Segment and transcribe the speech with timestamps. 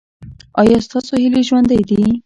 [0.61, 2.01] ایا ستاسو هیلې ژوندۍ دي؟